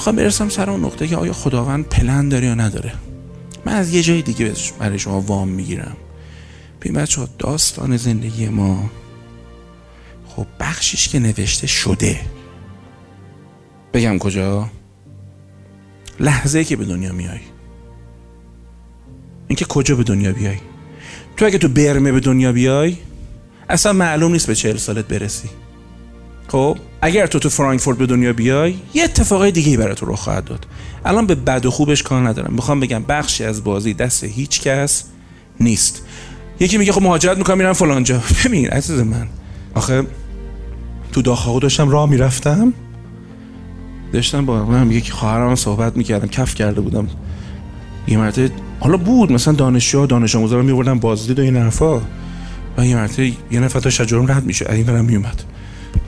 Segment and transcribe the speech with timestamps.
[0.00, 2.92] می‌خوام برسم سر اون نقطه که آیا خداوند پلن داره یا نداره.
[3.64, 5.96] من از یه جای دیگه برای شما وام می‌گیرم.
[6.80, 8.90] ببین بچه داستان زندگی ما
[10.26, 12.20] خب بخشیش که نوشته شده.
[13.94, 14.70] بگم کجا؟
[16.20, 17.40] لحظه که به دنیا میای.
[19.48, 20.58] اینکه کجا به دنیا بیای؟
[21.36, 22.96] تو اگه تو برمه به دنیا بیای
[23.68, 25.48] اصلا معلوم نیست به چهل سالت برسی.
[26.48, 30.44] خب؟ اگر تو تو فرانکفورت به دنیا بیای یه اتفاقای دیگه برای تو رخ خواهد
[30.44, 30.66] داد.
[31.04, 32.52] الان به بد و خوبش کار ندارم.
[32.54, 35.04] می‌خوام بگم بخشی از بازی دست هیچ کس
[35.60, 36.02] نیست.
[36.60, 38.22] یکی میگه خب مهاجرت می‌کنم میرم فلان جا.
[38.44, 39.28] ببین عزیز من
[39.74, 40.02] آخه
[41.12, 42.72] تو داخل داشتم راه می‌رفتم.
[44.12, 47.08] داشتم با من یکی خواهرم صحبت می‌کردم کف کرده بودم.
[48.08, 52.00] یه مرتبه حالا بود مثلا دانشجو دانش آموزا رو میبردن بازدید و این حرفا.
[52.78, 55.42] و یه مرتبه یه نفر تا شجرم رد میشه این برم میومد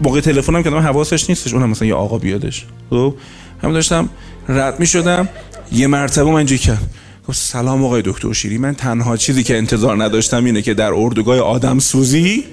[0.02, 2.66] موقع تلفنم که حواسش نیستش اونم مثلا یه آقا بیادش.
[2.90, 3.14] خب؟
[3.62, 4.08] هم داشتم
[4.48, 5.28] رد می‌شدم
[5.72, 6.90] یه مرتبه من کرد.
[7.28, 11.38] گفت سلام آقای دکتر شیری من تنها چیزی که انتظار نداشتم اینه که در اردوگاه
[11.38, 12.44] آدم سوزی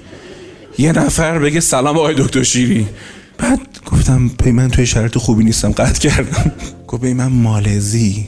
[0.78, 2.86] یه نفر بگه سلام آقای دکتر شیری.
[3.38, 6.52] بعد گفتم پی من توی شرط خوبی نیستم قطع کردم.
[6.88, 8.26] گفت من مالزی.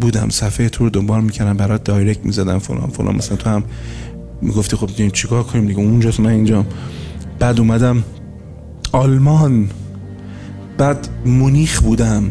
[0.00, 3.16] بودم صفحه تو رو دنبال می‌کردم برات دایرکت می‌زدم فلان فلان.
[3.16, 3.64] مثلا تو هم
[4.42, 6.66] می‌گفتی خب چیکار کنیم دیگه؟ اونجاست من اینجا
[7.38, 8.04] بعد اومدم
[8.92, 9.68] آلمان.
[10.78, 12.30] بعد مونیخ بودم.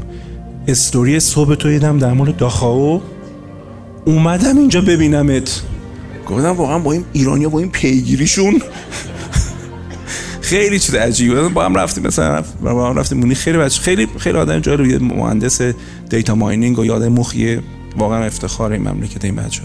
[0.67, 3.01] استوری صبح تو دیدم در مورد داخاو.
[4.05, 5.61] اومدم اینجا ببینمت.
[6.27, 8.61] گفتم واقعا با این ایرانیا با این پیگیریشون.
[10.41, 11.49] خیلی چیز عجیبه.
[11.49, 13.39] با هم رفتیم مثلا با هم رفتیم مونیخ.
[13.39, 15.01] خیلی بچه خیلی خیلی آدم جالب.
[15.01, 15.61] مهندس
[16.09, 17.61] دیتا ماینینگ و یاد مخیه.
[17.97, 19.61] واقعا افتخار این مملکت این بچه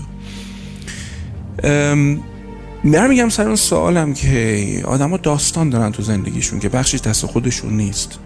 [2.85, 8.19] میگم سر اون سوالم که آدما داستان دارن تو زندگیشون که بخشش دست خودشون نیست.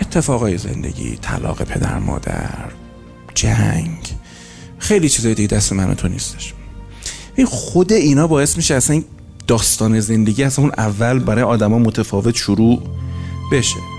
[0.00, 2.72] اتفاقای زندگی طلاق پدر مادر
[3.34, 3.98] جنگ
[4.78, 6.54] خیلی چیزای دیگه دست من تو نیستش.
[7.36, 9.04] این خود اینا باعث میشه اصلا این
[9.46, 12.82] داستان زندگی اصلا اون اول برای آدما متفاوت شروع
[13.52, 13.91] بشه.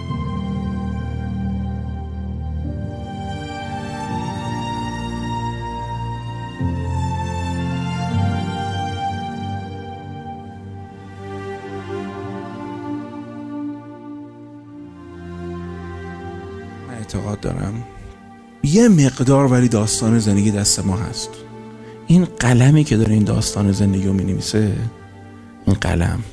[18.73, 21.29] یه مقدار ولی داستان زندگی دست ما هست.
[22.07, 24.75] این قلمی که داره این داستان زندگی رو می نویسه
[25.65, 26.23] این قلم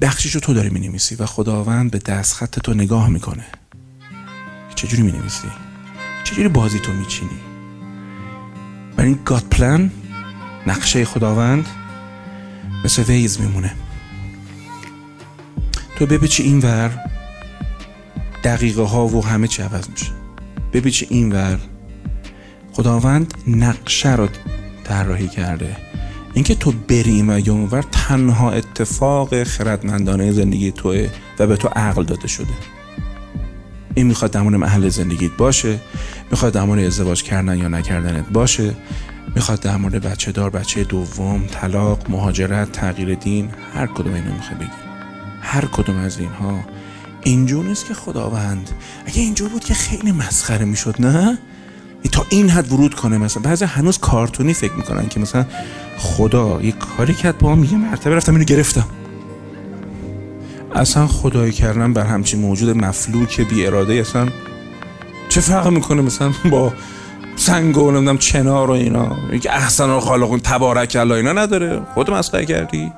[0.00, 3.44] بخشیش تو داری می نویسی و خداوند به دست خط تو نگاه می‌کنه.
[4.74, 5.48] چجوری می نویسی
[6.24, 7.40] چجوری بازی تو میچینی؟
[8.96, 9.90] برای این گاد پلان
[10.66, 11.66] نقشه خداوند
[12.84, 13.74] مثل ویز میمونه.
[15.98, 17.15] تو بپیچی این ور
[18.46, 20.06] دقیقه ها و همه چی عوض میشه.
[20.72, 21.58] بپیچی این ور.
[22.72, 24.28] خداوند نقشه رو
[24.84, 25.76] طراحی کرده.
[26.34, 31.08] اینکه تو بریم و اونور تنها اتفاق خردمندانه زندگی توه
[31.38, 32.52] و به تو عقل داده شده.
[33.94, 35.78] این می‌خواد در محل زندگیت باشه
[36.30, 38.74] می‌خواد در مورد ازدواج کردن یا نکردنت باشه
[39.34, 44.58] می‌خواد در مورد بچه دار بچه دوم طلاق مهاجرت تغییر دین هر کدوم اینو می‌خواد
[44.58, 44.70] بگی
[45.40, 46.64] هر کدوم از اینها
[47.26, 48.70] اینجور نیست که خداوند.
[49.06, 51.38] اگه اینجور بود که خیلی مسخره می‌شد نه؟
[52.12, 53.42] تا این حد ورود کنه مثلا.
[53.42, 55.46] بعضی هنوز کارتونی فکر می‌کنن که مثلا
[55.98, 58.86] خدا یه کاری کرد با هم یه مرتبه رفتم اینو گرفتم.
[60.74, 64.28] اصلا خدایی کردن بر همچین موجود مفلوک بی اراده اصلا
[65.28, 66.72] چه فرق می‌کنه مثلا با
[67.36, 71.82] سنگ و نمی‌دونم چنار و اینا؟ اینکه احسن و خالقون تبارک الله اینا نداره.
[71.94, 72.92] خود مسخره کردی؟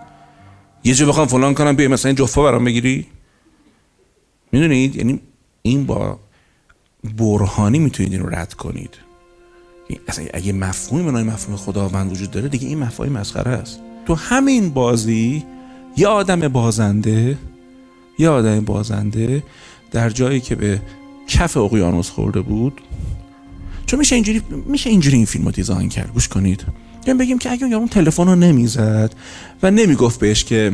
[0.85, 3.07] یه جا بخوام فلان کنم بیای مثلا جفا برام بگیری.
[4.53, 5.21] می‌دونید؟ یعنی
[5.63, 6.19] این با
[7.19, 8.91] برهانی می‌تونید این رو رد کنید.
[10.09, 13.81] اصلا اگه مفهومی منای مفهوم خداوند وجود داره دیگه این مفهوم مسخره است.
[14.07, 15.45] تو همین بازی
[15.97, 17.39] یه آدم بازنده
[18.19, 19.43] یه آدم بازنده
[19.91, 20.83] در جایی که به
[21.29, 22.81] کف اقیانوس خورده بود.
[23.87, 26.13] چون میشه اینجوری میشه اینجوری این فیلم رو دیزاین کرد.
[26.13, 26.65] گوش کنید.
[27.07, 29.15] یعنی بگیم که اگه اون تلفن رو نمی‌زد
[29.63, 30.73] و نمی‌گفت بهش که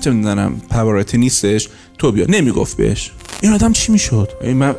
[0.00, 1.68] چه می‌دونم پاواروتی نیستش
[1.98, 2.26] تو بیا.
[2.28, 3.10] نمی‌گفت بهش.
[3.40, 4.74] این آدم چی می‌شد؟ من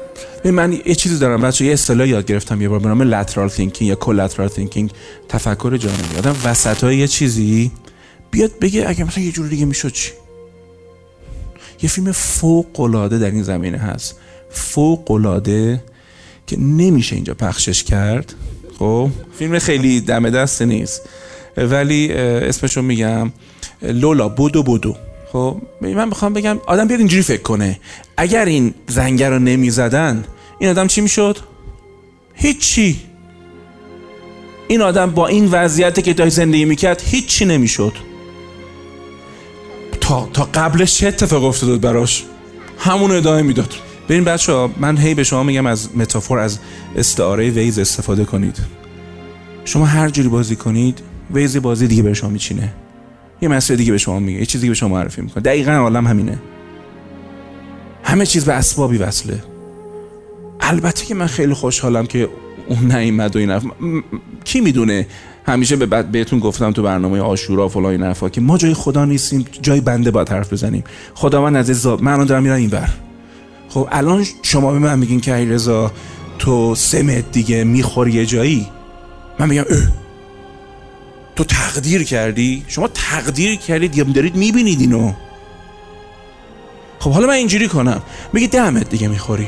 [0.45, 1.41] من یه چیزی دارم.
[1.41, 2.79] بچه یه اصطلاح یاد گرفتم یه بار.
[2.79, 4.91] به نام lateral thinking یا collateral thinking
[5.29, 7.71] تفکر جانبی آدم وسط یه چیزی
[8.31, 10.11] بیاد بگه اگه مثلا یه جور دیگه می‌شد چی؟
[11.81, 14.15] یه فیلم فوق العاده در این زمینه هست.
[14.49, 15.83] فوق العاده
[16.47, 18.33] که نمیشه اینجا پخشش کرد.
[18.79, 21.01] خب؟ فیلم خیلی دم دست نیست.
[21.57, 23.31] ولی اسمشو میگم
[23.81, 24.95] لولا بودو بودو.
[25.31, 27.79] خب من می‌خوام بگم آدم بیاد اینجوری فکر کنه.
[28.17, 30.23] اگر این زنگه رو نمی‌زدن
[30.59, 31.37] این آدم چی می‌شد؟
[32.33, 32.99] هیچی.
[34.67, 37.93] این آدم با این وضعیتی که داشت زندگی می‌کرد هیچی نمی‌شد.
[40.01, 42.23] تا تا قبلش چه اتفاق افتاده براش؟
[42.79, 43.73] همون ادامه می‌داد.
[44.09, 46.59] ببین بچه ها من هی به شما میگم از متافور از
[46.95, 48.57] استعاره ویز استفاده کنید.
[49.65, 50.99] شما هر جوری بازی کنید
[51.33, 52.73] ویز بازی دیگه به شما میچینه.
[53.41, 55.43] یه مسئله دیگه به شما میگه یه چیزی به شما معرفی می‌کنه.
[55.43, 56.39] دقیقا عالم همینه.
[58.03, 59.43] همه چیز به اسبابی وصله.
[60.59, 62.29] البته که من خیلی خوشحالم که
[62.67, 63.59] اون نیومد و این
[64.43, 65.07] کی می‌دونه؟
[65.45, 69.05] همیشه به بعد بهتون گفتم تو برنامه آشورا فلان این حرفا که ما جای خدا
[69.05, 70.83] نیستیم جای بنده باید حرف بزنیم.
[71.13, 72.89] خدا من از زاب من الان دارم میرم اینور
[73.69, 75.91] خب الان شما به من میگین که رضا
[76.39, 78.67] تو سمت دیگه می‌خوری یه جایی؟
[79.39, 80.08] من میگم اه.
[81.39, 85.13] تو تقدیر کردی؟ شما تقدیر کردید یا دارید می‌بینید اینو.
[86.99, 88.01] خب حالا من اینجوری کنم.
[88.33, 89.47] میگه دمت دیگه می‌خوری.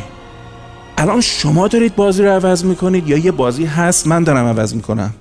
[0.97, 5.13] الان شما دارید بازی رو عوض می‌کنید یا یه بازی هست؟ من دارم عوض می‌کنم.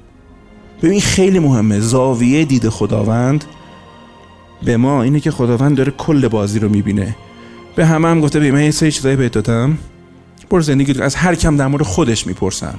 [0.82, 1.80] ببین خیلی مهمه.
[1.80, 3.44] زاویه دید خداوند
[4.62, 7.16] به ما اینه که خداوند داره کل بازی رو می‌بینه.
[7.76, 9.78] به همه هم گفته ببین من یه سری چیزایی بهت دادم.
[10.50, 12.74] برو زندگی از هر کم در مورد خودش می‌پرسن.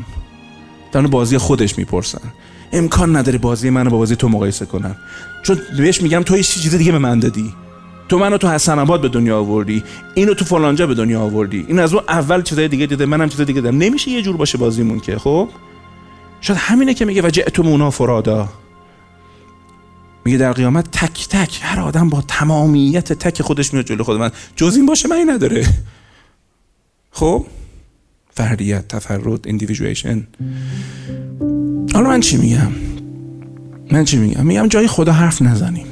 [0.92, 2.22] در بازی خودش می‌پرسن.
[2.74, 4.96] امکان نداره بازی منو با بازی تو مقایسه کنن.
[5.44, 7.54] چون بهش میگم تو یه چیز دیگه به من دادی.
[8.10, 9.84] تو منو تو حسن آباد به دنیا آوردی.
[10.16, 11.66] اینو تو فلانجا به دنیا آوردی.
[11.68, 14.58] این از اون اول چیزای دیگه دیده منم چیز دیگه دادم نمیشه یه جور باشه
[14.58, 15.50] بازیمون که خب؟
[16.42, 18.50] شاید همینه که میگه و جئتمونا فرادا.
[20.26, 24.32] میگه در قیامت تک تک هر آدم با تمامیت تک خودش میاد جلو خود من.
[24.56, 25.68] جز این باشه من نداره.
[27.12, 27.46] خب؟
[28.34, 30.28] فردیت تفرد individuation
[31.94, 32.72] حالا من چی میگم؟
[33.92, 35.86] من چی میگم؟ میگم جای خدا حرف نزنیم.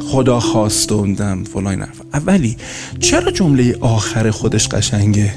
[0.00, 2.00] خدا خواستوندم فلان حرف.
[2.14, 2.56] اولی
[3.00, 5.34] چرا جمله آخر خودش قشنگه؟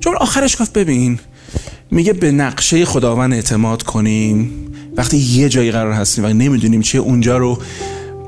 [0.00, 1.18] جمله آخرش گفت ببین
[1.90, 4.50] میگه به نقشه خداوند اعتماد کنیم.
[4.96, 7.58] وقتی یه جایی قرار هستیم و نمی‌دونیم چیه اونجا رو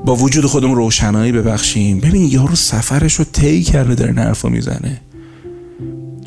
[0.05, 2.01] با وجود خودمون روشنایی ببخشیم.
[2.01, 5.01] ببین یارو سفرش رو طی کرده داره نرفو می‌زنه.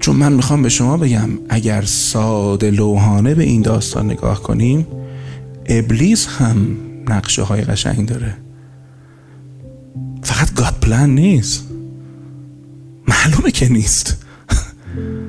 [0.04, 4.88] چون من می‌خوام به شما بگم اگر ساده لوحانه به این داستان نگاه کنیم
[5.66, 6.78] ابلیس هم
[7.08, 8.38] نقشه های قشنگ داره.
[10.22, 11.64] فقط گاد پلان نیست.
[13.08, 14.18] معلومه که نیست.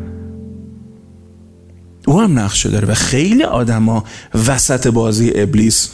[2.07, 4.05] او هم نقشه داره و خیلی آدما
[4.47, 5.91] وسط بازی ابلیس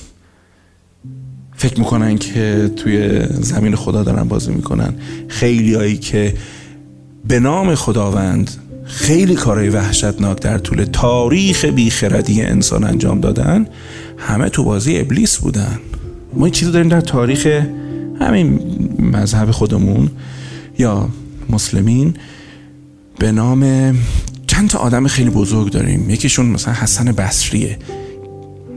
[1.56, 4.94] فکر می‌کنن که توی زمین خدا دارن بازی می‌کنن.
[5.28, 6.34] خیلی هایی که
[7.28, 13.66] به نام خداوند خیلی کارهای وحشتناک در طول تاریخ بیخردی انسان انجام دادن
[14.18, 15.78] همه تو بازی ابلیس بودن.
[16.34, 17.46] ما این چیزی داریم در تاریخ
[18.20, 18.60] همین
[18.98, 20.10] مذهب خودمون
[20.78, 21.08] یا
[21.50, 22.14] مسلمین
[23.18, 23.94] به نام
[24.46, 26.10] چند تا آدم خیلی بزرگ داریم.
[26.10, 27.78] یکیشون مثلا حسن بصریه.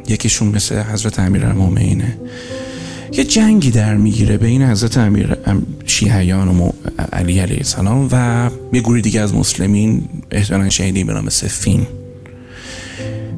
[0.08, 2.18] یکیشون مثل حضرت امیرالمومنینه.
[3.18, 5.38] یه جنگی در می‌گیره بین حضرت امیر
[5.86, 6.72] شیعیان و
[7.14, 11.88] علی علیه السلام و یه گروه دیگه از مسلمین احتمالا شهیدی به نام سفین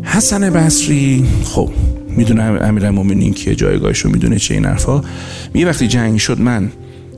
[0.04, 1.72] حسن بصری خب
[2.10, 5.04] می‌دونه امیرالمومنین که جایگاهش رو می‌دونه چه این حرفا.
[5.54, 6.72] میگه وقتی جنگ شد من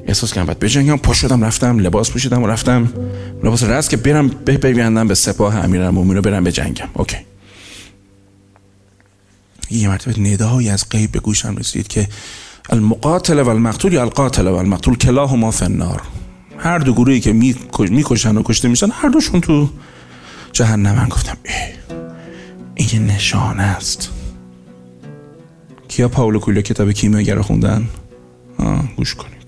[0.07, 0.97] احساس کردم بعد بجنگم.
[0.97, 2.93] پا شدم رفتم لباس پوشیدم و رفتم.
[3.43, 6.89] لباس رست که برم بپیوندم به سپاه امیرالمومنین رو برم بجنگم.
[6.93, 7.17] اوکی.
[9.71, 12.07] یه مرتبه ندایی از غیب به گوشم رسید که
[12.69, 16.01] المقاتل و المقتول یا القاتل و المقتول کلاهما فی النار.
[16.57, 17.33] هر دو گروهی که
[17.79, 19.69] می‌کشن و کشته میشن هر دوشون تو
[20.53, 20.95] جهنم.
[20.95, 21.37] من گفتم
[22.75, 24.09] این نشانه است.
[25.87, 27.87] کیا پاولو کویلو کتاب کیمیاگر خوندن؟
[28.97, 29.47] گوش کنید.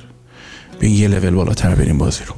[0.79, 2.35] به یه لول بالاتر بریم بازی رو.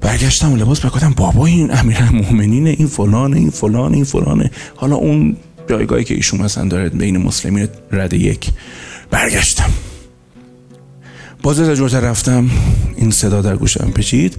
[0.00, 1.96] برگشتم و لباس بکنم بابا این امیر
[2.42, 4.50] این فلان این فلان این فلانه.
[4.76, 5.36] حالا اون
[5.68, 8.50] جایگاهی که ایشون مثلا داره بین مسلمین رد یک
[9.10, 9.70] برگشتم.
[11.42, 12.50] باز از جورتر رفتم
[12.96, 14.36] این صدا در گوشم پچید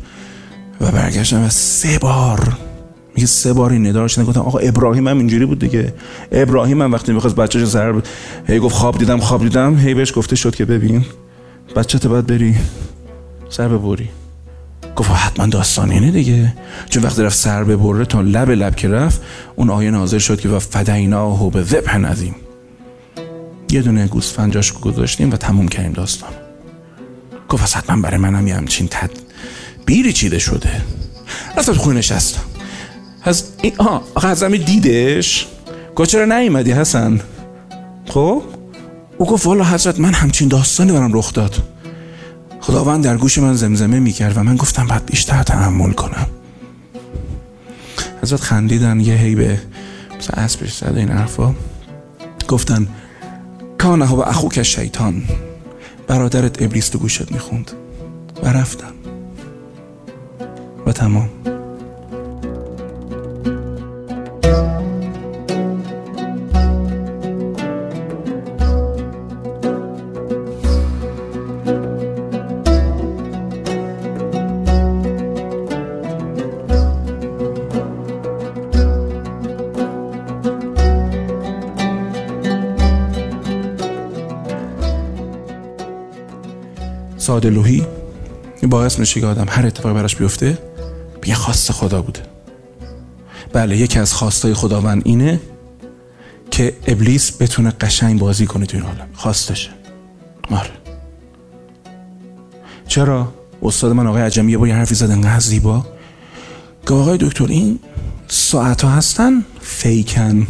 [0.82, 2.58] و برگشتم و سه بار
[3.16, 5.94] میگه سه بار این ندا رو گفتم آقا ابراهیم هم اینجوری بود دیگه.
[6.32, 8.02] ابراهیم هم وقتی می‌خواست بچه‌ش سر
[8.48, 9.78] هی گفت خواب دیدم خواب دیدم.
[9.78, 11.06] هی بهش گفته شد که ببین
[11.76, 12.56] بچه تو باید بری
[13.50, 14.10] سر ببری.
[14.98, 16.54] گفت حتما داستان اینه دیگه.
[16.90, 19.22] چون وقتی رفت سر ببره تا لب لب که رفت
[19.56, 22.36] اون آیه نازل شد که و فدینا به ذبح نظیم.
[23.72, 26.30] یه دونه گوسفند جاش گذاشتیم و تموم کردیم داستان.
[27.50, 28.90] گفت حتما برای منم یه همچین
[29.86, 30.82] بیری چیده شده.
[31.58, 32.42] رفتم تو خونه نشستم.
[33.24, 34.04] از این آها
[34.58, 35.48] دیدش؟
[35.96, 37.22] گفت چرا نیومدی حسن؟
[38.06, 38.44] خب؟
[39.18, 41.77] او گفت والا حضرت من همچین داستانی برام رخ داد.
[42.68, 46.28] خداوند در گوش من زمزمه می‌کرد و من گفتم بعد بیشتر تحمل کنم.
[48.24, 49.62] حضرت خندیدن یه هی به
[50.18, 51.54] مثلا اسبش زد این حرفا.
[52.48, 52.88] گفتن
[53.78, 55.24] کانه و اخو که شیطان.
[56.08, 57.72] برادرت ابلیس تو گوشت می‌خوند.
[58.44, 58.94] و رفتم
[60.86, 61.30] و تمام.
[87.38, 87.86] ساده لوحی
[88.64, 90.58] باعث میشه که آدم هر اتفاقی براش بیفته
[91.26, 92.20] یه خواست خدا بوده.
[93.54, 95.40] بله یکی از خواستای خداوند اینه
[96.52, 99.08] که ابلیس بتونه قشنگ بازی کنه تو این عالم.
[99.14, 99.70] خواستشه
[100.52, 100.70] آره.
[102.88, 105.86] چرا؟ استاد من آقای عجمی بار یه حرفی زد انقدر زیبا.
[106.88, 107.80] که آقای دکتر این
[108.28, 110.48] ساعت ها هستن؟ فیکن.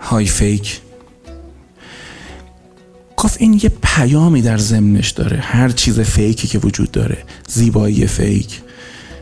[0.00, 0.80] های فیک.
[3.20, 5.38] گفت این یه پیامی در ضمنش داره.
[5.40, 7.18] هر چیز فیکی که وجود داره.
[7.48, 8.60] زیبایی فیک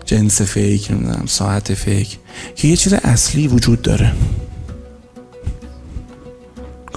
[0.04, 2.18] جنس فیک نمی‌دونم ساعت فیک
[2.56, 4.12] که یه چیز اصلی وجود داره.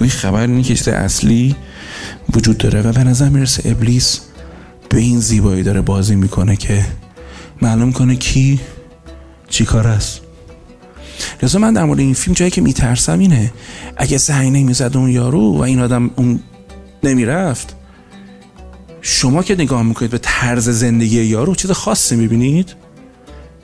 [0.02, 1.56] این خبر اینه که چیز اصلی
[2.36, 4.20] وجود داره و به نظر می‌رسه ابلیس
[4.90, 6.86] به این زیبایی داره بازی می‌کنه که
[7.62, 8.60] معلوم کنه کی
[9.50, 10.22] چی کار است.
[11.44, 13.54] لذا من در مورد این فیلم جایی که میترسم اینه
[13.98, 16.40] اگه سعی نمی‌زد اون یارو و این آدم اون
[17.04, 17.76] نمی‌رفت.
[19.02, 22.76] شما که نگاه می‌کنید به طرز زندگی یارو چیز خاصی می‌بینید؟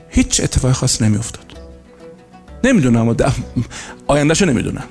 [0.08, 1.60] هیچ اتفاق خاصی نمیافتاد.
[2.64, 3.16] نمی‌دونم
[4.06, 4.84] آیندهشو نمی‌دونم.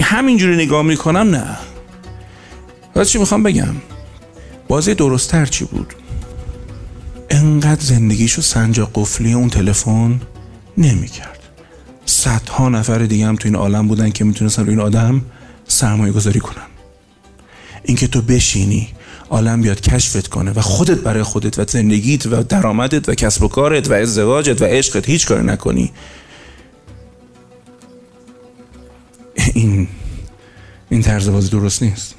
[0.00, 1.56] همینجوری نگاه می‌کنم نه.
[2.94, 3.74] راست چی می‌خوام بگم؟
[4.68, 5.94] بازی درستتر چی بود؟
[7.30, 10.20] انقدر زندگیشو سنجا قفلی اون تلفن
[10.78, 11.40] نمی‌کرد.
[12.06, 15.22] صدها نفر دیگه هم تو این عالم بودن که می‌تونستن روی این آدم
[15.68, 16.66] سرمایه گذاری کنن.
[17.84, 18.88] اینکه تو بشینی
[19.30, 23.48] عالم بیاد کشفت کنه و خودت برای خودت و زندگیت و درآمدت و کسب و
[23.48, 25.92] کارت و ازدواجت و عشقت هیچ کاری نکنی.
[29.54, 29.88] این
[30.90, 32.14] این طرز بازی درست نیست.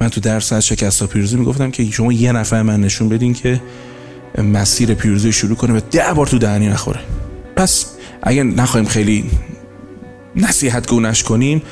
[0.00, 3.34] من تو درس از شکست و پیروزی می‌گفتم که شما یه نفر من نشون بدین
[3.34, 3.62] که
[4.38, 7.00] مسیر پیروزی شروع کنه و ده بار تو دهنی نخوره.
[7.56, 7.86] پس
[8.22, 9.30] اگر نخواهیم خیلی
[10.36, 11.62] نصیحت گونش کنیم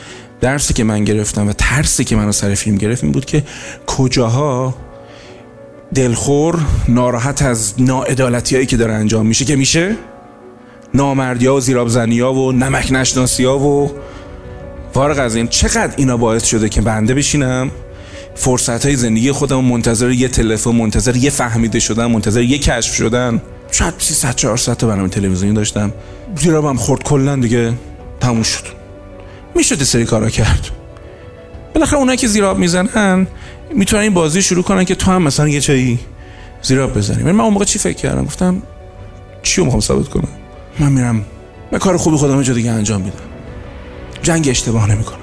[0.45, 3.43] درسی که من گرفتم و ترسی که منو سر فیلم گرفت این بود که
[3.87, 4.75] کجاها
[5.95, 6.59] دلخور
[6.89, 9.97] ناراحت از ناعدالتی هایی که داره انجام میشه که میشه
[10.95, 13.93] نامردی ها و زیرابزنی ها و نمک نشناسی ها و
[14.95, 15.49] فارغ از این.
[15.49, 17.71] چقدر اینا باعث شده که بنده بشینم؟
[18.35, 23.43] فرصت های زندگی خودم منتظر یه تلفن منتظر یه فهمیده شدن منتظر یه کشف شدن.
[23.71, 25.93] شاید 300 400 تا برنامه تلویزیونی داشتم.
[26.37, 27.73] زیرابم خورد کلا دیگه.
[28.21, 28.84] تموم شد.
[29.57, 30.71] می‌شد سری کارا کرد.
[31.75, 33.27] بالاخره اونایی که زیراب می‌زنن
[33.75, 35.99] می‌تونن این بازی شروع کنن که تو هم مثلا یه چایی
[36.63, 38.63] زیراب بزنی من اون موقع چی فکر کردم؟ گفتم
[39.43, 40.29] چی رو می‌خوام ثابت کنم؟
[40.79, 41.25] من میرم
[41.73, 43.17] من کار خوبی خودم جا دیگه انجام میدم.
[44.23, 45.19] جنگ اشتباه نمی‌کنم.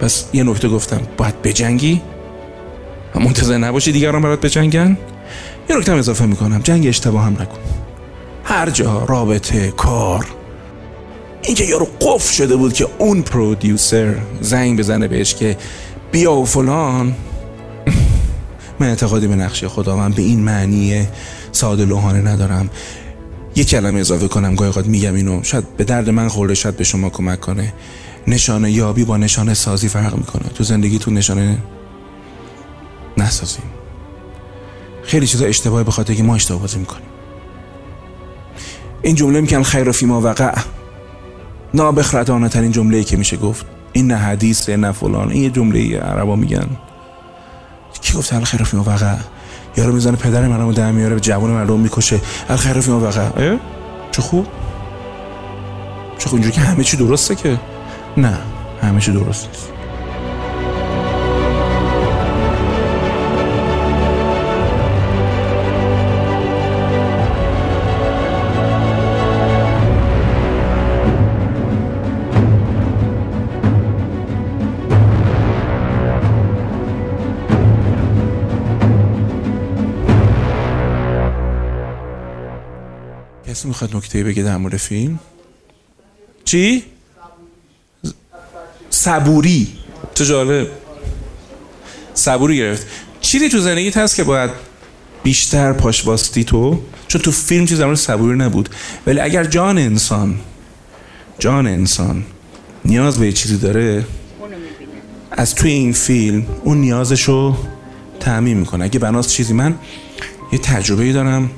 [0.00, 2.00] پس یه نکته گفتم باید بجنگی؟
[3.14, 4.98] منتظر نباشی دیگران برات بجنگن؟
[5.70, 7.58] یه نکته اضافه می‌کنم جنگ اشتباه هم نکن.
[8.44, 10.26] هر جا رابطه کار
[11.48, 15.56] اینکه یارو قفل شده بود که اون پرودیوسر زنگ بزنه بهش که
[16.12, 17.14] بیا و فلان.
[18.80, 21.06] من اعتقادی به نقشه خدا من به این معنی
[21.52, 22.70] ساده لوحانه ندارم.
[23.56, 25.42] یه کلمه اضافه کنم گاهی اوقات میگم اینو.
[25.42, 27.72] شاید به درد من خورده شاید به شما کمک کنه.
[28.26, 30.48] نشانه یابی با نشانه سازی فرق می‌کنه.
[30.54, 31.58] تو زندگیتون نشانه
[33.16, 33.64] نسازیم
[35.02, 37.08] خیلی چیزا اشتباهی به خاطر که ما اشتباه بازی می‌کنیم.
[39.02, 40.54] این جمله میگن خیر فی ما وقع.
[41.74, 43.66] نابخردانه ترین جمله که میشه گفت.
[43.92, 45.30] این نه حدیث نه فلان.
[45.30, 46.66] این یه جمله عربا میگن.
[48.02, 49.16] کی گفت الخیر فی وقع؟
[49.76, 52.20] یارو می‌زنه پدر منو در میاره به جوان مردم می‌کشه.
[52.48, 53.56] الخیر فی وقع.
[54.10, 54.46] چه خوب.
[56.18, 57.58] چه خوب اینجوری که همه چی درسته که.
[58.16, 58.38] نه
[58.82, 59.77] همه چی درست نیست.
[83.82, 85.18] می‌خواد نکته بگه در مورد فیلم؟
[86.44, 86.82] چی؟
[88.90, 89.68] صبوری.
[90.14, 90.68] چه جالب.
[92.14, 92.86] صبوری گرفت.
[93.20, 94.50] چیزی تو زندگیت هست که باید
[95.22, 98.68] بیشتر پاش واسطی تو؟ چون تو فیلم چیز در صبوری نبود.
[99.06, 100.40] ولی اگر جان انسان
[101.38, 102.24] جان انسان
[102.84, 104.04] نیاز به چیزی داره
[105.30, 107.56] از توی این فیلم اون نیازش رو
[108.20, 108.84] تعمین می‌کنه.
[108.84, 109.78] اگه بناس چیزی من
[110.52, 111.50] یه تجربه دارم.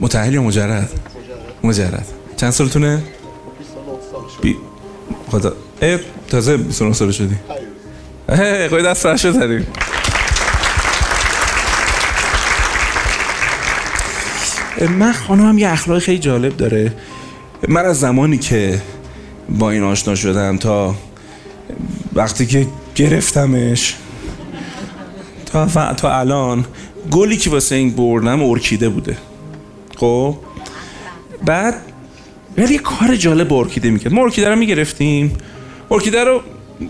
[0.00, 0.90] متحل یا مجرد؟
[1.64, 2.06] مجرد.
[2.36, 3.02] چند سالتونه؟
[4.42, 4.56] بی...
[5.30, 5.52] خدا.
[5.82, 5.98] ای
[6.28, 7.34] تازه 29 سال شدی.
[8.28, 9.66] ای قوی دست فرش داریم
[14.98, 16.92] من خانمم یه اخلاق خیلی جالب داره.
[17.68, 18.82] من از زمانی که
[19.48, 20.94] با این آشنا شدم تا
[22.14, 23.94] وقتی که گرفتمش
[25.46, 26.64] تا, تا الان
[27.10, 29.16] گلی که واسه این بردم ارکیده بوده.
[30.04, 30.36] خب.
[31.44, 31.74] بعد
[32.58, 34.12] ولی یه کار جالب با ارکیده می‌کرد.
[34.12, 35.32] ما ارکیده رو می‌گرفتیم.
[35.90, 36.40] ارکیده رو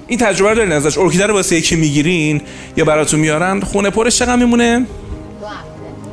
[0.07, 0.99] این تجربه رو دارین ازش.
[0.99, 2.41] ارکیده رو واسه یکی می‌گیرین
[2.77, 3.61] یا براتون میارن.
[3.61, 4.87] خونه پرش چقدر میمونه؟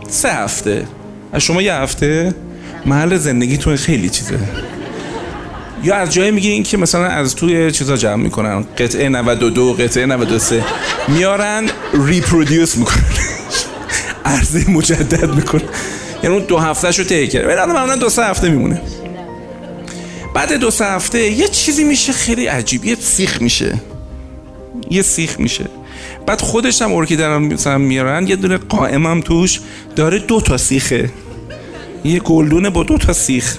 [0.09, 0.85] سه هفته.
[1.33, 2.35] از شما یه هفته.
[2.85, 4.39] محل زندگیتون خیلی چیزه.
[5.83, 8.65] یا از جایی می‌گیرین که مثلا از توی چیزا جمع می‌کنن.
[8.77, 10.63] قطعه 92 قطعه 93
[11.07, 11.69] میارن
[12.05, 13.03] ریپرودیوس می‌کنن.
[14.25, 15.61] عرضه مجدد می‌کنن.
[16.23, 18.81] یعنی اون دو هفته شو طی کرد ولی معمولا دو سه هفته میمونه.
[20.33, 22.85] بعد دو سه هفته یه چیزی میشه خیلی عجیب.
[22.85, 23.79] یه سیخ میشه.
[24.89, 25.65] یه سیخ میشه.
[26.25, 29.59] بعد خودش هم ارکیده مثلا میارن یه دونه قائمم توش
[29.95, 31.09] داره دو تا سیخه.
[32.03, 33.57] یه گلدونه با دو تا سیخ.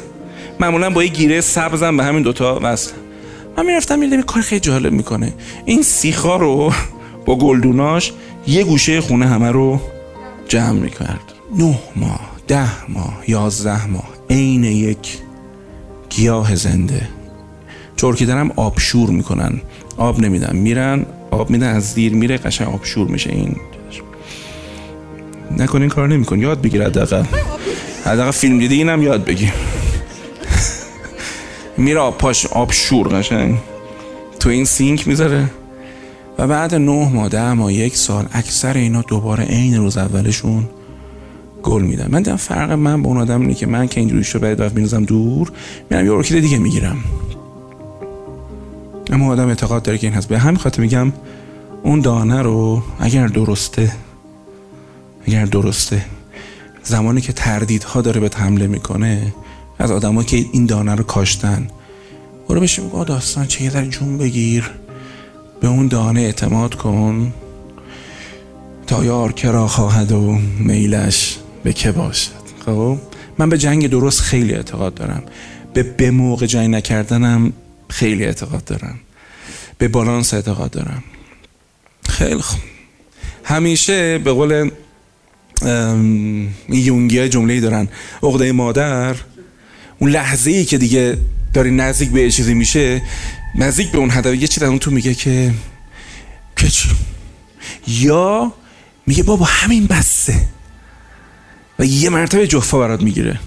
[0.60, 2.92] معمولا با یه گیره سبزم به همین دوتا وصل.
[3.56, 5.34] من می‌رفتم میدم کار خیلی جالب می‌کنه.
[5.64, 6.72] این سیخا رو
[7.26, 8.12] با گلدوناش
[8.46, 9.80] یه گوشه خونه همه رو
[10.48, 11.32] جمع می‌کرد.
[11.58, 12.31] نه ماه.
[12.52, 15.18] ده ماه یازده ماه عین یک
[16.10, 17.08] گیاه زنده.
[17.96, 19.60] چرکی دارم آبشور می‌کنن.
[19.96, 20.56] آب نمیدن.
[20.56, 23.30] میرن آب میدن از دیر میره قشنگ آبشور میشه.
[23.30, 23.56] این
[25.58, 27.24] نکن این کار نمیکن یاد بگیر حداقل.
[28.04, 29.52] حداقل فیلم دیدی اینم یاد بگیر.
[31.76, 33.56] میره آب پاش آب شور قشنگ.
[34.40, 35.50] تو این سینک می‌ذاره.
[36.38, 40.68] و بعد نه ماه ده ماه یک سال اکثر اینا دوباره عین روز اولشون
[41.62, 44.38] گل میدن من دیدم فرق من با اون آدم اینه که من که اینجوری شو
[44.38, 45.52] بعد دفعه میزم دور
[45.90, 46.96] میرم یه ارکیده دیگه می‌گیرم.
[49.10, 50.28] اما آدم اعتقاد داره که این هست.
[50.28, 51.12] به همین خاطر میگم
[51.82, 53.92] اون دانه رو اگر درسته
[55.26, 56.04] اگر درسته
[56.82, 59.34] زمانی که تردیدها داره به حمله می‌کنه
[59.78, 61.68] از آدمایی که این دانه رو کاشتن
[62.48, 64.70] برو بشه میگه داستان چه یه جون بگیر.
[65.60, 67.32] به اون دانه اعتماد کن
[68.86, 71.38] تا یار کرا خواهد و میلش.
[71.64, 72.98] به که باشد خب.
[73.38, 75.22] من به جنگ درست خیلی اعتقاد دارم.
[75.74, 77.52] به به موقع جنگ نکردنم
[77.88, 79.00] خیلی اعتقاد دارم.
[79.78, 81.04] به بالانس اعتقاد دارم.
[82.08, 82.60] خیلی خوب
[83.44, 84.70] همیشه به قول
[86.68, 87.88] یونگی های جمله دارن.
[88.22, 89.16] عقده مادر
[89.98, 91.18] اون لحظه ای که دیگه
[91.54, 93.02] داری نزدیک به چیزی میشه
[93.54, 95.54] نزدیک به اون هدف یه چیز اون تو میگه که
[96.56, 96.68] که
[97.88, 98.52] یا
[99.06, 100.34] میگه بابا همین بسته.
[101.78, 103.40] و یه مرتبه جفا برات می‌گیره.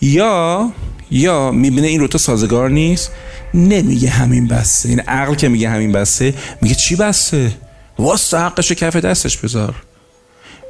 [0.00, 0.72] یا
[1.10, 3.10] یا می‌بینه این روتا سازگار نیست
[3.54, 4.88] نمیگه همین بسته.
[4.88, 7.52] این عقل که میگه همین بسته میگه چی بسته؟
[7.98, 9.74] واسه حقش کف دستش بذار.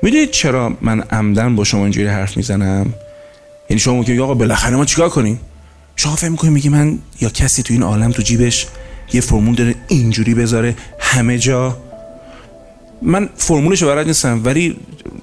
[0.03, 2.95] می‌دونید چرا من عمدن با شما اینجوری حرف می‌زنم؟
[3.71, 5.41] یعنی شما میگید آقا بالاخره ما چیکار کنیم؟
[5.97, 8.67] شما فهم می‌کنید میگی من یا کسی تو این عالم تو جیبش
[9.13, 11.77] یه فرمول داره اینجوری بذاره همه جا
[13.03, 14.77] من فرمولش رو برات نیستم ولی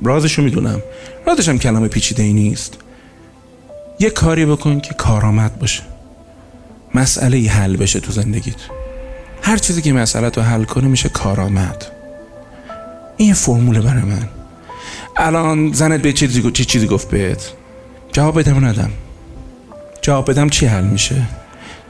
[0.04, 0.82] رازش رو می‌دونم.
[1.28, 2.78] رازش هم کلمه پیچیده ای نیست.
[4.00, 5.84] یه کاری بکن که کارآمد باشه.
[6.96, 8.56] مسئله ای حل بشه تو زندگیت.
[9.42, 11.86] هر چیزی که مسئله تو حل کنه میشه کارآمد.
[13.18, 14.30] این یه فرموله برای من.
[15.18, 17.52] الان زنت به چیزی, چی چیزی گفت بهت؟
[18.12, 18.92] جواب بدم ندم؟
[20.02, 21.24] جواب بدم چی حل میشه؟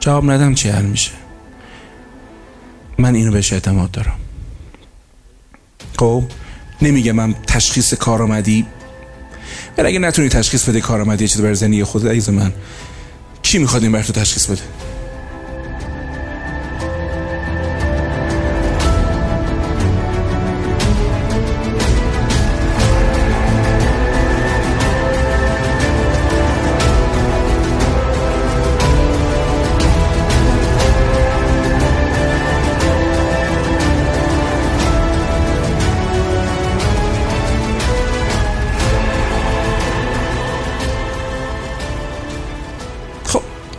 [0.00, 1.10] جواب ندم چی حل میشه؟
[2.98, 4.18] من اینو بهش اعتماد دارم.
[6.02, 6.24] خب
[6.82, 8.66] نمیگه من تشخیص کارآمدی.
[9.78, 12.52] ولی اگه نتونی تشخیص بده کارآمدی چیز بر زنی خود عزیز من
[13.42, 14.60] کی می‌خواد این بر تو تشخیص بده؟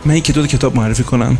[0.06, 1.38] من یکی دو کتاب معرفی کنم.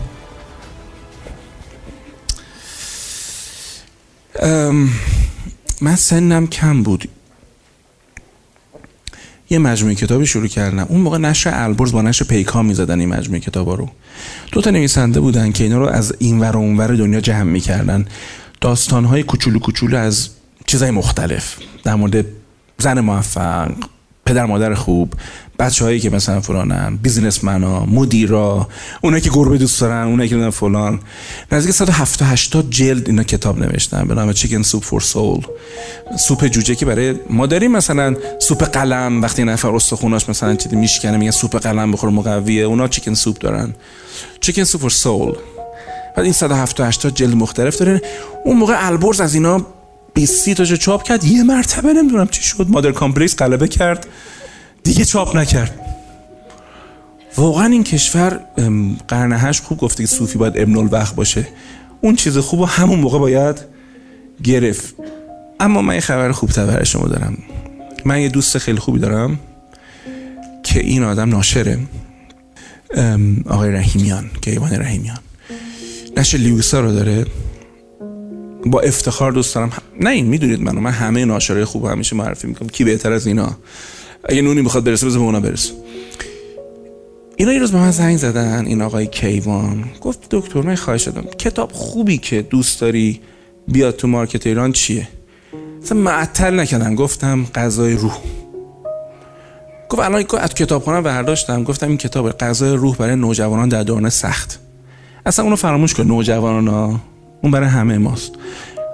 [5.81, 7.09] من سنم کم بود.
[9.51, 10.87] یه مجموعه کتابی شروع کردم.
[10.89, 13.91] اون موقع نشر البرز با نشر پیکا می‌زدن این مجموعه کتابا رو.
[14.53, 17.43] دو تا نویسنده بودن که اینا رو از این ور و اون ور دنیا جمع
[17.43, 18.07] می‌کردن.
[18.61, 20.29] داستان های کوچولو کوچولو از
[20.67, 21.57] چیزای مختلف.
[21.85, 22.27] در مورد
[22.79, 23.73] زن موفق
[24.27, 25.15] پدر مادر خوب
[25.59, 28.69] بچه هایی که مثلا فلانن businessman مدیرا
[29.03, 31.01] اونایی که گربه دوست دارن اونایی که فلان.
[31.53, 34.09] نزدیک 170 جلد اینا کتاب نوشتن.
[34.09, 35.41] به نام chicken soup for soul
[36.19, 39.23] سوپ جوجه که برای ما داریم مثلا سوپ قلم.
[39.23, 42.65] وقتی نفر استخوناش مثلا چیزی میشکنه میگن سوپ قلم بخور مقویه.
[42.65, 43.75] اونا chicken soup دارن.
[44.41, 45.35] chicken soup for soul
[46.17, 48.03] بعد این 178 جلد مختلف داره.
[48.45, 49.67] اون موقع البرز از اینا
[50.15, 51.25] 20 تاشو چاپ کرد.
[51.25, 52.67] یه مرتبه نمی‌دونم چی شد.
[52.69, 54.07] mother complex غلبه کرد.
[54.83, 55.81] دیگه چاپ نکرد.
[57.37, 58.41] واقعا این کشور
[59.09, 61.49] قرن هشت خوب گفته که صوفی باید ابن الوقت باشه.
[62.01, 63.61] اون چیز خوب و همون موقع باید
[64.43, 64.95] گرفت.
[65.61, 67.39] اما من یه خبر خوب برای شما دارم.
[68.05, 69.39] من یه دوست خیلی خوبی دارم
[70.63, 71.79] که این آدم ناشره.
[73.47, 75.19] آقای رحیمیان که ایوان رحیمیان.
[76.17, 77.27] نشه لیوسا رو داره.
[78.67, 79.73] با افتخار دوست دارم.
[80.01, 80.81] نه این می‌دونید منو.
[80.81, 82.69] من همه ناشرای خوب همیشه معرفی می‌کنم.
[82.69, 83.57] کی بهتر از اینا؟
[84.29, 85.73] اگه نونی می‌خواد برسه بذار به اونا برسه.
[87.37, 89.85] اینا یه روز به من زنگ زدن این آقای کیوان.
[90.01, 93.21] گفت دکتر من خواهش دادم کتاب خوبی که دوست داری
[93.69, 95.09] بیاد تو مارکت ایران چیه؟
[95.83, 98.19] مثلا معطل نکردم گفتم غذای روح.
[99.89, 101.65] گفت الان از کتابخانه برداشتم.
[101.65, 104.61] گفتم این کتاب غذای روح برای نوجوانان در دوران سخت.
[105.27, 107.01] اصلا اونو فراموش کن نوجوانان
[107.45, 108.33] اون برای همه ماست.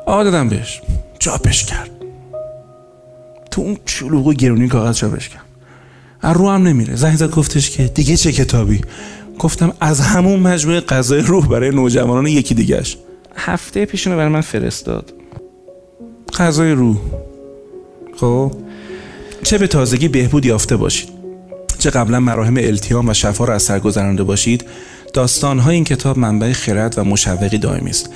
[0.06, 0.82] آقا دادم بهش.
[1.18, 1.90] چاپش کرد.
[3.50, 5.44] تو اون چلوغ و گرونی کاغذ چاپش کرد.
[6.20, 6.96] از رو هم نمیره.
[6.96, 8.80] زنگ زد گفتش که دیگه چه کتابی؟
[9.38, 12.96] گفتم از همون مجموعه غذای روح برای نوجوانان یکی دیگهش.
[13.36, 15.12] هفته پیشونو برای من فرستاد.
[16.38, 16.96] غذای روح.
[18.16, 18.52] خب؟
[19.42, 21.08] چه به تازگی بهبود یافته باشید.
[21.78, 24.64] چه قبلا مراهم التیام و شفا را از سر گذرانده باشید.
[25.12, 28.10] داستانهای این کتاب منبع خرد و مشوقی دائمی است.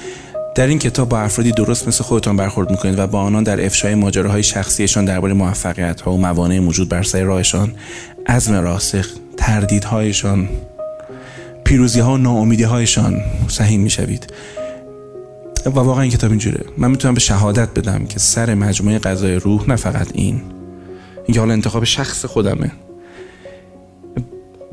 [0.55, 3.95] در این کتاب با افرادی درست مثل خودتان برخورد می‌کنید و با آنان در افشای
[3.95, 7.73] ماجراهای شخصیشان درباره موفقیت ها و موانع موجود بر سر راهشان
[8.27, 10.49] عزم راسخ تردیدهایشان
[11.65, 14.33] پیروزی ها و ناامیدی هایشان سهیم می‌شوید.
[15.67, 16.65] و واقعا این کتاب اینجوره.
[16.79, 20.43] من می‌تونم به شهادت بدم که سر مجموعه غذای روح نه فقط این.
[21.27, 22.73] این حالا انتخاب شخص خودمه.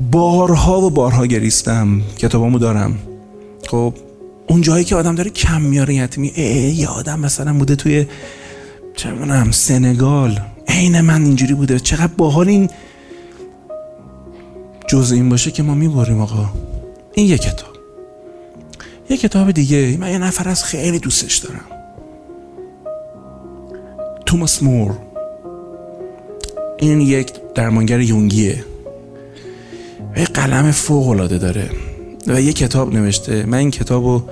[0.00, 2.98] بارها و بارها گریستم کتابامو دارم.
[3.68, 3.94] خب
[4.48, 6.32] اون جایی که آدم داره کم میاره یتیمی
[6.76, 8.06] یه آدم مثلا بوده توی
[8.96, 9.10] چه
[9.50, 10.40] سنگال.
[10.68, 11.78] عین من اینجوری بوده.
[11.78, 12.70] چقدر باحال این
[14.88, 16.48] جز این باشه که ما می‌بریم آقا.
[17.14, 17.72] این یه کتاب.
[19.10, 19.96] یه کتاب دیگه.
[20.00, 21.64] من یه نفر از خیلی دوستش دارم.
[24.26, 24.98] توماس مور.
[26.78, 28.64] این یک درمانگر یونگیه.
[30.16, 31.70] یه قلم فوق داره
[32.26, 33.46] و یه کتاب نوشته.
[33.46, 34.28] من این کتاب رو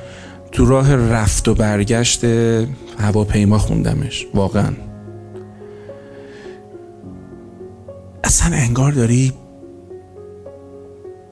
[0.52, 2.24] تو راه رفت و برگشت
[2.98, 4.72] هواپیما خوندمش واقعا.
[8.24, 9.32] اصلا انگار داری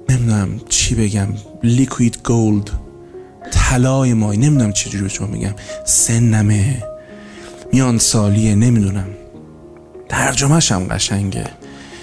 [0.09, 1.29] نمی‌دونم چی بگم
[1.63, 2.71] لیکوید گولد
[3.53, 5.55] طلای مای نمی‌دونم چجوری به شما میگم.
[5.85, 6.83] سنمه
[7.73, 9.09] میان سالیه نمی‌دونم.
[10.09, 11.45] ترجمهش هم قشنگه.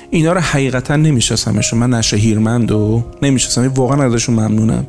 [0.10, 1.80] اینا رو حقیقتا نمیشناسمشون.
[1.80, 3.68] من نشه هیرمند و نمی‌شناسم.
[3.68, 4.88] واقعا ازشون ممنونم.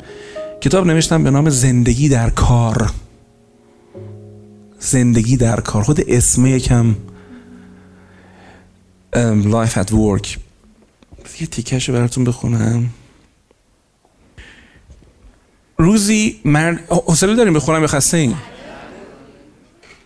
[0.60, 2.90] کتاب نوشتم به نام زندگی در کار.
[4.78, 5.82] زندگی در کار.
[5.82, 6.94] خود اسم یکم
[9.44, 10.38] لایف ات ورک
[11.40, 12.90] یه تیکش براتون بخونم.
[15.78, 18.34] روزی مرد حوصله داریم بخونم یا خسته این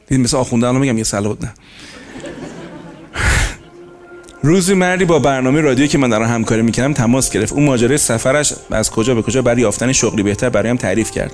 [0.08, 1.54] دیدیم مثل آخونده الان میگم یه سلوت نه.
[4.42, 7.52] روزی مردی با برنامه رادیو که من دارم همکاری می‌کنم تماس گرفت.
[7.52, 11.32] اون ماجرای سفرش از کجا به کجا برای یافتن شغلی بهتر برایم تعریف کرد.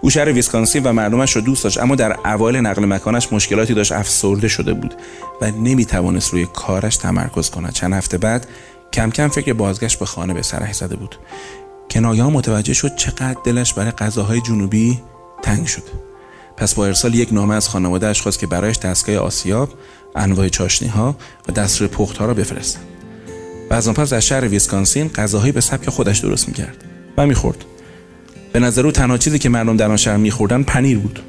[0.00, 3.92] او شهر ویسکانسین و مردمش رو دوست داشت اما در اوایل نقل مکانش مشکلاتی داشت
[3.92, 4.94] افسرده شده بود
[5.40, 7.72] و نمی‌توانست روی کارش تمرکز کند.
[7.72, 8.46] چند هفته بعد
[8.92, 11.16] کم کم فکر بازگشت به خانه به سرش زده بود.
[11.88, 15.00] که متوجه شد چقدر دلش برای غذاهای جنوبی
[15.42, 15.82] تنگ شد.
[16.56, 19.68] پس با ارسال یک نامه از خانواده خواست که برایش دستگاه آسیاب
[20.16, 21.16] انواع چاشنی ها
[21.48, 22.84] و دستور پخت ها را بفرستند
[23.70, 26.84] و از آن پس در شهر ویسکانسین غذاهایی به سبک خودش درست می‌کرد
[27.16, 27.64] و می‌خورد.
[28.52, 31.20] به نظر او تنها چیزی که مردم در آن شهر میخوردن پنیر بود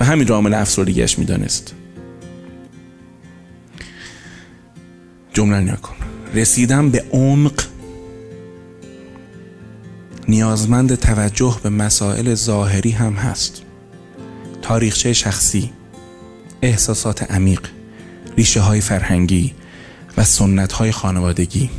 [0.00, 1.74] و همین را عامل افسردگیش می‌دانست.
[5.32, 5.94] جمله نکن
[6.34, 7.62] رسیدم به عمق
[10.28, 13.62] نیازمند توجه به مسائل ظاهری هم هست.
[14.62, 15.72] تاریخچه شخصی
[16.62, 17.60] احساسات عمیق.
[18.38, 19.54] ریشه های فرهنگی
[20.16, 21.70] و سنت های خانوادگی.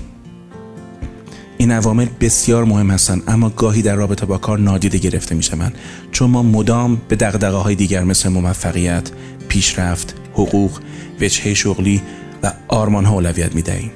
[1.58, 5.78] این عوامل بسیار مهم هستند اما گاهی در رابطه با کار نادیده گرفته می شوند
[6.12, 9.12] چون ما مدام به دقدقه های دیگر مثل موفقیت،
[9.48, 10.80] پیشرفت، حقوق،
[11.22, 12.02] وجهه شغلی
[12.44, 13.92] و آرمان ها اولویت می دهیم.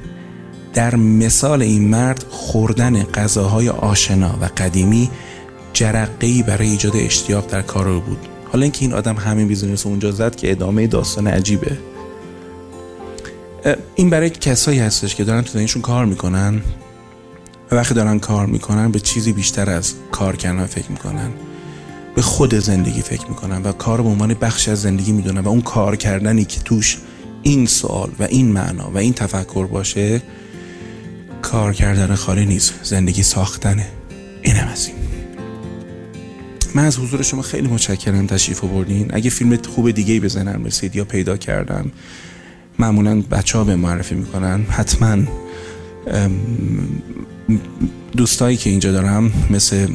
[0.73, 5.10] در مثال این مرد خوردن غذاهای آشنا و قدیمی
[5.73, 8.28] جرقه برای ایجاد اشتیاق در کار او بود.
[8.52, 11.92] حالا اینکه این آدم همین بیزینس اونجا زد که ادامه داستان عجیبه.
[13.95, 16.62] این برای کسایی هستش که دارن تو دنیشون کار می‌کنن
[17.71, 21.30] و وقتی دارن کار می‌کنن به چیزی بیشتر از کار کردن فکر می‌کنن.
[22.15, 25.62] به خود زندگی فکر می‌کنن و کار به عنوان بخش از زندگی می‌دونن و اون
[25.62, 26.97] کار کردنی که توش
[27.41, 30.21] این سوال و این معنا و این تفکر باشه
[31.41, 32.73] کار کردن خالی نیست.
[32.84, 33.88] زندگی ساختنه
[34.41, 34.95] اینم از این.
[36.76, 41.06] من از حضور شما خیلی متشکرم تشریف بردین اگه فیلم خوب دیگه بزنم رسید یا
[41.06, 41.91] پیدا کردم
[42.80, 44.64] معمولا بچه ها به معرفی می‌کنن.
[44.70, 45.18] حتما
[48.18, 49.88] دوستایی که اینجا دارم مثل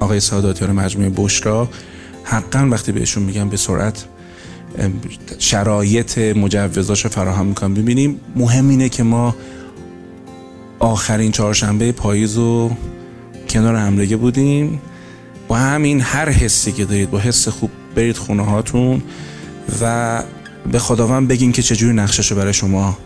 [0.00, 1.68] آقای ساداتیان مجموعه بشرا
[2.24, 4.04] حقا وقتی بهشون میگم به سرعت
[5.38, 7.74] شرایط مجوزاش رو فراهم می‌کنم.
[7.74, 9.36] ببینیم مهم اینه که ما
[10.78, 12.70] آخرین چهارشنبه پاییز و
[13.48, 14.80] کنار هملگه بودیم.
[15.48, 19.02] با همین هر حسی که دارید با حس خوب برید خونه هاتون
[19.82, 20.22] و
[20.72, 22.98] به خداوند بگین که چجوری نقشش رو برای شما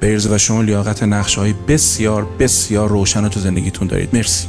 [0.00, 4.08] بریزه و شما لیاقت نقشه های بسیار بسیار روشن تو زندگیتون دارید.
[4.12, 4.48] مرسی.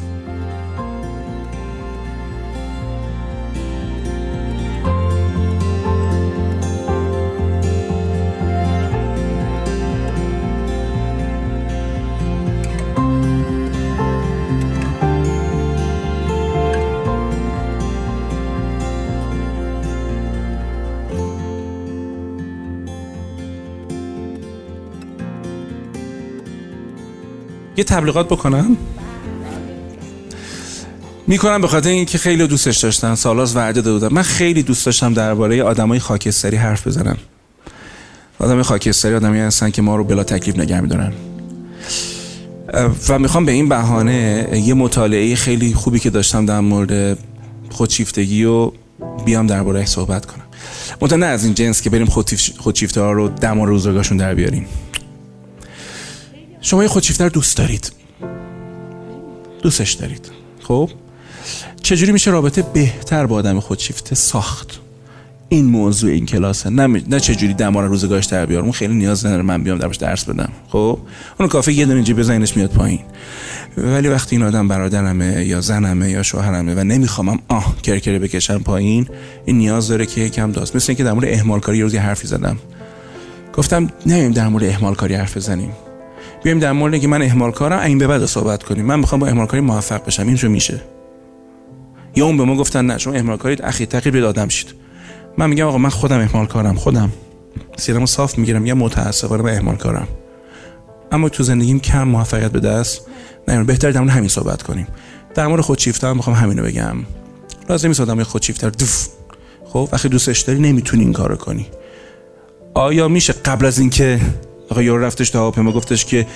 [27.90, 28.78] تبلیغات بکنم
[31.28, 34.16] می‌کنم به خاطر اینکه خیلی دوستش داشتن سالاز وعده داده بودم.
[34.16, 37.18] من خیلی دوست داشتم درباره آدمای خاکستری حرف بزنم.
[38.40, 41.14] آدم خاکستری آدمی هستن که ما رو بلا تکلیف نگه میدارن.
[43.10, 47.18] و می‌خوام به این بهانه یه مطالعه خیلی خوبی که داشتم در مورد
[47.70, 48.72] خودشیفتگی و
[49.26, 50.46] بیام درباره صحبت کنم.
[51.02, 52.08] مطمئن از این جنس که بریم
[52.58, 54.66] خودشیفته ها رو دم روزگارشون در بیاریم.
[56.62, 57.92] شما یه خودشیفتر دوست دارید.
[59.62, 60.32] دوستش دارید.
[60.60, 60.90] خب؟
[61.84, 64.80] چجوری میشه رابطه بهتر با آدم خودشیفته ساخت؟
[65.50, 66.70] این موضوع این کلاسه.
[66.70, 70.26] نه نه چجوری دمار روزگارش در بیار اون خیلی نیاز نداره من بیام درش درس
[70.26, 70.50] بدم.
[70.68, 71.00] خب؟
[71.40, 73.00] اون کافه یه دونه اینجا بزنینش میاد پایین.
[73.78, 79.08] ولی وقتی این آدم برادرمه یا زنمه یا شوهرمه و نمیخوامم آه کرکره بکشم پایین
[79.46, 82.58] این نیاز داره که یکم داست مثل اینکه در مورد اهمال کاری روزی حرفی زدم.
[83.54, 85.72] گفتم نمیم در مورد اهمال کاری حرف بزنیم.
[86.44, 88.86] بیایم در مورد که من اهمال کارم این به بعد صحبت کنیم.
[88.86, 90.28] من می‌خوام با اهمال کاری موفق بشم.
[90.28, 90.82] اینجا میشه.
[92.16, 94.68] یا اون به ما گفتن نه شما اهمال کاری اخی تقریبا دادم شید.
[95.38, 97.12] من میگم آقا من خودم اهمال کارم خودم.
[97.78, 100.08] سیرمو صاف می‌گیرم یا متاسفانه من اهمال کارم.
[101.12, 103.02] اما تو زندگیم کم موفقیت به دست
[103.48, 104.88] نه بهتر در همین صحبت کنیم.
[105.36, 106.96] در مورد خودشیفته هم می‌خوام همینو بگم.
[107.70, 109.08] لازم نیست آدم خودشیفته دف
[109.66, 111.68] خب وقتی دوستش داری نمی‌تونی این کارو کنی.
[112.74, 114.20] آیا میشه قبل از اینکه
[114.70, 116.28] آقا یارو رفتش تا هواپیما گفتش که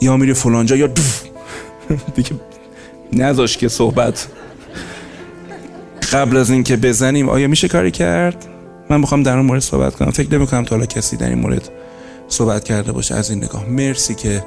[0.00, 1.22] یا میره فلانجا یا دوف
[2.14, 2.30] دیگه
[3.12, 4.26] نذاش که صحبت.
[6.12, 8.46] قبل از اینکه بزنیم آیا میشه کاری کرد؟
[8.90, 10.10] من می‌خوام در اون مورد صحبت کنم.
[10.10, 11.68] فکر نمی کنم تا حالا کسی در این مورد
[12.28, 13.14] صحبت کرده باشه.
[13.14, 13.66] از این نگاه.
[13.68, 14.44] مرسی که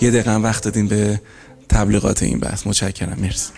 [0.00, 1.20] یه دقیقه وقت دادین به
[1.68, 2.66] تبلیغات این بحث.
[2.66, 3.18] متشکرم.
[3.20, 3.52] مرسی.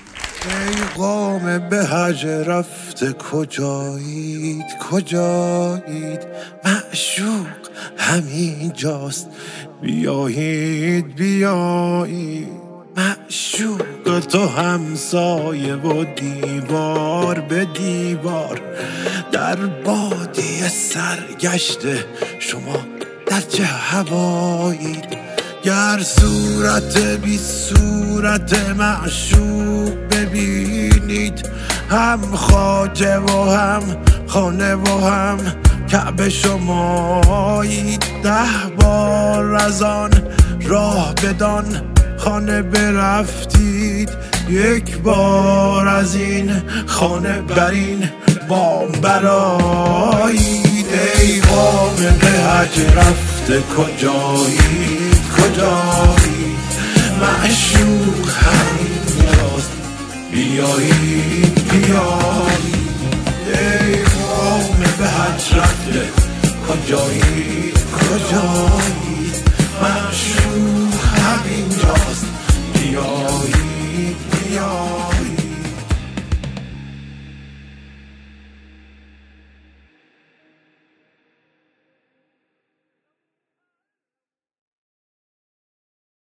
[0.48, 6.20] ای قام به حج رفته کجایید؟ کجایید؟
[6.64, 7.46] معشوق
[7.96, 9.28] همین جاست
[9.82, 12.48] بیایید بیایید.
[12.96, 18.60] معشوق تو همسایه و دیوار به دیوار.
[19.32, 22.04] در بادی سرگشته
[22.38, 22.76] شما
[23.26, 25.04] در چه هوایید؟
[25.64, 31.48] گر صورت بی صورت معشوق ببینید
[31.90, 33.82] هم خاجه و هم
[34.26, 35.38] خانه و هم
[35.90, 38.04] کعب شمایید.
[38.22, 38.40] ده
[38.80, 40.10] بار از آن
[40.66, 41.64] راه بدان
[42.18, 44.10] خانه برفتید.
[44.48, 48.08] یک بار از این خانه برین
[48.48, 50.86] بام برایید
[51.20, 56.56] ای قام به حج رفته کجایید کجایی؟
[57.20, 58.91] معشوق همینجاست
[60.32, 62.74] بیایی بیایی.
[63.46, 66.08] ای قوم به حج رفته
[66.68, 69.32] کجایی کجایی؟
[69.82, 72.26] مشروع همین جاست
[72.74, 74.81] بیایی بیایی.